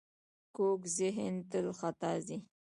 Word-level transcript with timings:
کوږ 0.55 0.81
ذهن 0.97 1.33
تل 1.51 1.65
خطا 1.79 2.11
ځي 2.25 2.37